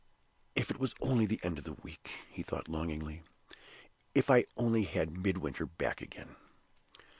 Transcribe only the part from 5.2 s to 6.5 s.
Midwinter back again!"